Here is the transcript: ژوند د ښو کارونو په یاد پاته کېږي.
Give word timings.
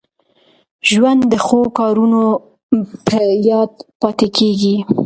ژوند 0.89 1.21
د 1.31 1.33
ښو 1.45 1.59
کارونو 1.79 2.21
په 3.07 3.17
یاد 3.49 3.71
پاته 4.01 4.27
کېږي. 4.37 4.75